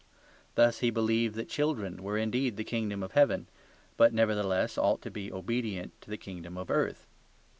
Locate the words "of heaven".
3.03-3.45